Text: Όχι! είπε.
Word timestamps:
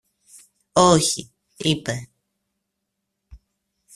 Όχι! 0.79 1.31
είπε. 1.57 2.09